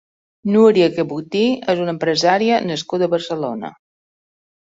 [0.53, 1.43] Núria Cabutí
[1.73, 3.71] és una empresària nascuda a Barcelona.